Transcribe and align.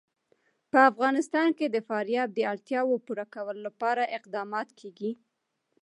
په 0.71 0.79
افغانستان 0.91 1.49
کې 1.57 1.67
د 1.69 1.77
فاریاب 1.87 2.29
د 2.33 2.39
اړتیاوو 2.51 3.03
پوره 3.05 3.25
کولو 3.33 3.59
لپاره 3.67 4.11
اقدامات 4.17 4.69
کېږي. 4.79 5.11